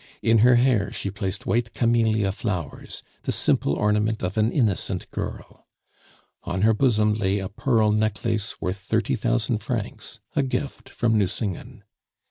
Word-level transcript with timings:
In 0.23 0.39
her 0.39 0.55
hair 0.55 0.91
she 0.91 1.11
placed 1.11 1.45
white 1.45 1.75
camellia 1.75 2.31
flowers, 2.31 3.03
the 3.21 3.31
simple 3.31 3.73
ornament 3.73 4.23
of 4.23 4.35
an 4.35 4.51
innocent 4.51 5.07
girl. 5.11 5.67
On 6.41 6.63
her 6.63 6.73
bosom 6.73 7.13
lay 7.13 7.37
a 7.37 7.47
pearl 7.49 7.91
necklace 7.91 8.59
worth 8.59 8.77
thirty 8.77 9.13
thousand 9.13 9.59
francs, 9.59 10.19
a 10.35 10.41
gift 10.41 10.89
from 10.89 11.15
Nucingen. 11.19 11.83